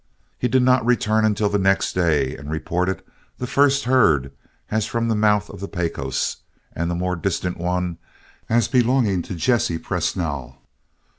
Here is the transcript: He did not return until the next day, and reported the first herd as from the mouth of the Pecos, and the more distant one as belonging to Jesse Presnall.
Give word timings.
He 0.39 0.47
did 0.47 0.63
not 0.63 0.83
return 0.83 1.25
until 1.25 1.47
the 1.47 1.59
next 1.59 1.93
day, 1.93 2.35
and 2.35 2.49
reported 2.49 3.03
the 3.37 3.45
first 3.45 3.83
herd 3.83 4.31
as 4.71 4.87
from 4.87 5.07
the 5.09 5.15
mouth 5.15 5.47
of 5.47 5.59
the 5.59 5.67
Pecos, 5.67 6.37
and 6.73 6.89
the 6.89 6.95
more 6.95 7.15
distant 7.15 7.57
one 7.57 7.99
as 8.49 8.67
belonging 8.67 9.21
to 9.21 9.35
Jesse 9.35 9.77
Presnall. 9.77 10.55